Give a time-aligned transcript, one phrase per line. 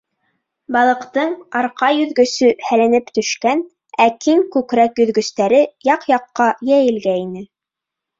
[0.75, 3.61] Балыҡтың арҡа йөҙгөсө һәленеп төшкән,
[4.05, 7.45] ә киң күкрәк йөҙгөстәре яҡ-яҡҡа йәйелгәйне.